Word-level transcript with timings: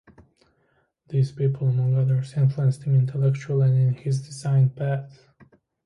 These 1.09 1.31
people, 1.31 1.67
among 1.67 1.93
others, 1.95 2.33
influenced 2.35 2.81
him 2.85 2.95
intellectually 2.95 3.69
and 3.69 3.77
in 3.77 3.93
his 3.93 4.25
design 4.25 4.71
path. 4.71 5.27